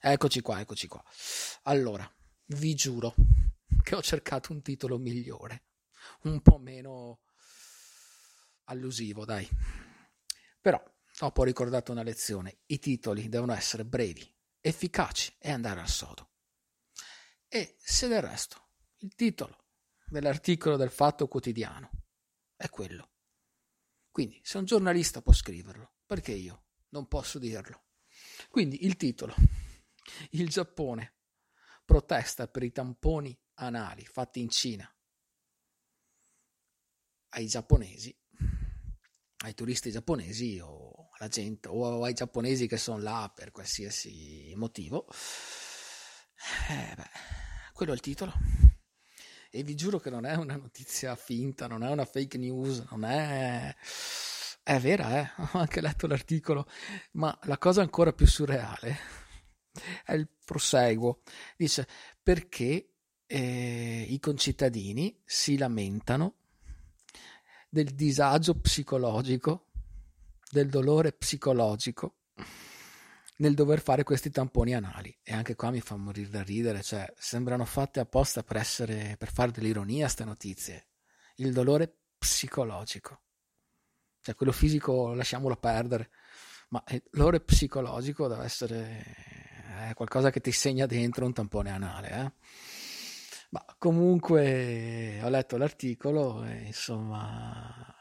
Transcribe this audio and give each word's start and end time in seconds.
Eccoci 0.00 0.40
qua, 0.40 0.60
eccoci 0.60 0.86
qua. 0.86 1.02
Allora, 1.64 2.08
vi 2.46 2.74
giuro 2.74 3.14
che 3.82 3.94
ho 3.94 4.02
cercato 4.02 4.52
un 4.52 4.62
titolo 4.62 4.98
migliore, 4.98 5.64
un 6.22 6.40
po' 6.40 6.58
meno 6.58 7.20
allusivo, 8.64 9.24
dai. 9.24 9.48
Però 10.60 10.82
dopo 11.18 11.40
ho 11.40 11.44
ricordato 11.44 11.92
una 11.92 12.02
lezione. 12.02 12.60
I 12.66 12.78
titoli 12.78 13.28
devono 13.28 13.52
essere 13.54 13.84
brevi, 13.84 14.32
efficaci 14.60 15.34
e 15.38 15.50
andare 15.50 15.80
al 15.80 15.88
sodo. 15.88 16.30
E 17.48 17.76
se 17.78 18.08
del 18.08 18.22
resto 18.22 18.66
il 18.98 19.14
titolo 19.14 19.66
dell'articolo 20.06 20.76
del 20.76 20.90
Fatto 20.90 21.26
Quotidiano 21.28 21.90
è 22.56 22.68
quello. 22.68 23.10
Quindi 24.10 24.40
se 24.42 24.58
un 24.58 24.64
giornalista 24.64 25.22
può 25.22 25.32
scriverlo, 25.32 25.94
perché 26.06 26.32
io 26.32 26.64
non 26.90 27.06
posso 27.06 27.38
dirlo? 27.38 27.84
Quindi 28.48 28.84
il 28.84 28.96
titolo. 28.96 29.34
Il 30.30 30.48
Giappone 30.48 31.14
protesta 31.84 32.48
per 32.48 32.62
i 32.62 32.72
tamponi 32.72 33.38
anali 33.54 34.04
fatti 34.04 34.40
in 34.40 34.50
Cina 34.50 34.92
ai 37.30 37.46
giapponesi, 37.46 38.16
ai 39.44 39.54
turisti 39.54 39.90
giapponesi 39.90 40.60
o 40.62 41.10
alla 41.18 41.28
gente 41.28 41.68
o 41.68 42.04
ai 42.04 42.14
giapponesi 42.14 42.66
che 42.66 42.76
sono 42.76 42.98
là 42.98 43.30
per 43.34 43.50
qualsiasi 43.50 44.52
motivo. 44.56 45.06
Eh, 46.68 46.94
beh, 46.94 47.10
quello 47.72 47.92
è 47.92 47.94
il 47.94 48.00
titolo. 48.00 48.32
E 49.50 49.62
vi 49.62 49.74
giuro 49.74 49.98
che 49.98 50.10
non 50.10 50.26
è 50.26 50.34
una 50.34 50.56
notizia 50.56 51.16
finta, 51.16 51.66
non 51.66 51.82
è 51.82 51.90
una 51.90 52.04
fake 52.04 52.38
news, 52.38 52.84
non 52.90 53.04
è... 53.04 53.74
È 54.62 54.78
vera, 54.78 55.20
eh? 55.20 55.30
Ho 55.52 55.58
anche 55.58 55.80
letto 55.80 56.06
l'articolo, 56.06 56.68
ma 57.12 57.36
la 57.44 57.56
cosa 57.56 57.80
ancora 57.80 58.12
più 58.12 58.26
surreale 58.26 59.27
è 60.04 60.12
il 60.14 60.28
proseguo. 60.44 61.20
Dice, 61.56 61.86
perché 62.22 62.94
eh, 63.26 64.06
i 64.08 64.18
concittadini 64.20 65.20
si 65.24 65.56
lamentano 65.58 66.36
del 67.68 67.94
disagio 67.94 68.54
psicologico, 68.58 69.66
del 70.50 70.68
dolore 70.68 71.12
psicologico 71.12 72.16
nel 73.38 73.54
dover 73.54 73.80
fare 73.80 74.02
questi 74.02 74.30
tamponi 74.30 74.74
anali. 74.74 75.16
E 75.22 75.32
anche 75.32 75.54
qua 75.54 75.70
mi 75.70 75.80
fa 75.80 75.96
morire 75.96 76.30
da 76.30 76.42
ridere, 76.42 76.82
cioè 76.82 77.12
sembrano 77.16 77.64
fatte 77.64 78.00
apposta 78.00 78.42
per 78.42 78.56
essere 78.56 79.16
per 79.18 79.32
fare 79.32 79.50
dell'ironia 79.50 80.04
queste 80.04 80.24
notizie. 80.24 80.86
Il 81.36 81.52
dolore 81.52 81.92
psicologico. 82.16 83.22
Cioè 84.20 84.34
quello 84.34 84.52
fisico 84.52 85.14
lasciamolo 85.14 85.56
perdere, 85.56 86.10
ma 86.70 86.82
il 86.88 87.02
dolore 87.10 87.40
psicologico 87.40 88.26
deve 88.26 88.44
essere 88.44 89.14
eh, 89.78 89.94
qualcosa 89.94 90.30
che 90.30 90.40
ti 90.40 90.52
segna 90.52 90.86
dentro 90.86 91.24
un 91.24 91.32
tampone 91.32 91.70
anale, 91.70 92.10
eh? 92.10 92.32
Ma 93.50 93.64
comunque 93.78 95.20
ho 95.22 95.28
letto 95.30 95.56
l'articolo 95.56 96.44
e 96.44 96.66
insomma 96.66 97.96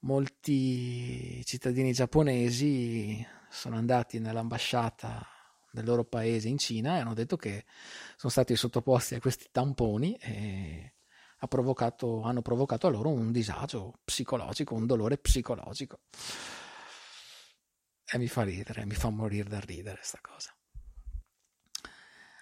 molti 0.00 1.42
cittadini 1.46 1.92
giapponesi 1.92 3.26
sono 3.48 3.76
andati 3.76 4.18
nell'ambasciata 4.18 5.26
del 5.70 5.84
loro 5.84 6.04
paese 6.04 6.48
in 6.48 6.58
Cina 6.58 6.96
e 6.96 7.00
hanno 7.00 7.14
detto 7.14 7.36
che 7.36 7.64
sono 8.16 8.30
stati 8.30 8.54
sottoposti 8.54 9.14
a 9.14 9.20
questi 9.20 9.48
tamponi 9.50 10.14
e 10.16 10.92
ha 11.38 11.46
provocato, 11.46 12.22
hanno 12.22 12.42
provocato 12.42 12.86
a 12.86 12.90
loro 12.90 13.10
un 13.10 13.32
disagio 13.32 14.00
psicologico, 14.04 14.74
un 14.74 14.86
dolore 14.86 15.18
psicologico. 15.18 16.00
E 18.10 18.18
mi 18.18 18.26
fa 18.26 18.42
ridere, 18.42 18.86
mi 18.86 18.94
fa 18.94 19.10
morire 19.10 19.48
da 19.48 19.60
ridere 19.60 19.96
questa 19.96 20.18
cosa. 20.22 20.52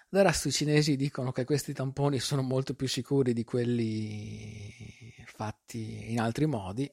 Del 0.09 0.23
resto 0.23 0.47
i 0.47 0.53
cinesi 0.53 0.95
dicono 0.95 1.33
che 1.33 1.43
questi 1.43 1.73
tamponi 1.73 2.19
sono 2.19 2.41
molto 2.41 2.73
più 2.73 2.87
sicuri 2.87 3.33
di 3.33 3.43
quelli 3.43 5.13
fatti 5.25 6.11
in 6.11 6.21
altri 6.21 6.45
modi, 6.45 6.89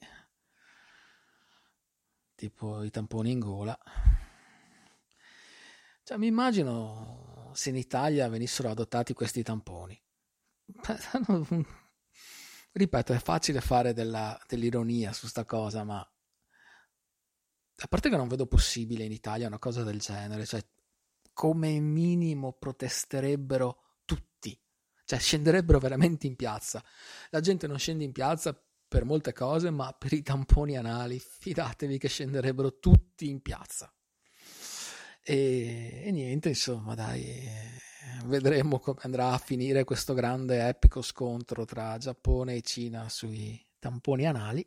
tipo 2.34 2.82
i 2.82 2.90
tamponi 2.90 3.30
in 3.30 3.38
gola. 3.38 3.78
Cioè, 6.02 6.18
mi 6.18 6.26
immagino 6.26 7.52
se 7.54 7.70
in 7.70 7.76
Italia 7.76 8.28
venissero 8.28 8.68
adottati 8.68 9.14
questi 9.14 9.44
tamponi. 9.44 9.98
Ripeto, 12.72 13.12
è 13.12 13.18
facile 13.18 13.60
fare 13.60 13.92
della, 13.92 14.36
dell'ironia 14.48 15.12
su 15.12 15.28
sta 15.28 15.44
cosa, 15.44 15.84
ma 15.84 16.04
a 17.84 17.86
parte 17.86 18.08
che 18.08 18.16
non 18.16 18.28
vedo 18.28 18.46
possibile 18.46 19.04
in 19.04 19.12
Italia 19.12 19.46
una 19.46 19.58
cosa 19.58 19.82
del 19.82 20.00
genere, 20.00 20.46
cioè 20.46 20.64
come 21.34 21.78
minimo 21.80 22.54
protesterebbero 22.54 23.98
tutti, 24.06 24.58
cioè 25.04 25.18
scenderebbero 25.18 25.78
veramente 25.78 26.26
in 26.26 26.34
piazza. 26.34 26.82
La 27.28 27.40
gente 27.40 27.66
non 27.66 27.78
scende 27.78 28.04
in 28.04 28.12
piazza 28.12 28.58
per 28.88 29.04
molte 29.04 29.34
cose, 29.34 29.68
ma 29.68 29.92
per 29.92 30.14
i 30.14 30.22
tamponi 30.22 30.78
anali, 30.78 31.18
fidatevi 31.18 31.98
che 31.98 32.08
scenderebbero 32.08 32.78
tutti 32.78 33.28
in 33.28 33.42
piazza. 33.42 33.92
E, 35.22 36.04
e 36.06 36.10
niente, 36.10 36.48
insomma, 36.48 36.94
dai, 36.94 37.46
vedremo 38.24 38.78
come 38.78 39.00
andrà 39.02 39.32
a 39.32 39.38
finire 39.38 39.84
questo 39.84 40.14
grande 40.14 40.66
epico 40.68 41.02
scontro 41.02 41.66
tra 41.66 41.98
Giappone 41.98 42.54
e 42.54 42.62
Cina 42.62 43.10
sui 43.10 43.62
tamponi 43.78 44.26
anali. 44.26 44.66